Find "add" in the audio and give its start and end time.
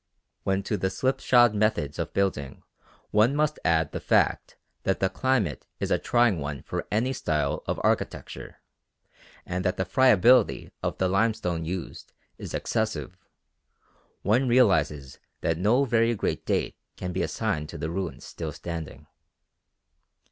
3.63-3.91